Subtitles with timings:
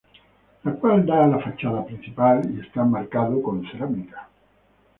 [0.69, 4.29] La cual da a la fachada principal y está enmarcado con cerámica.